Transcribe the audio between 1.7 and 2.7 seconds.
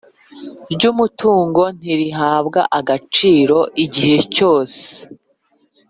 ntirihabwa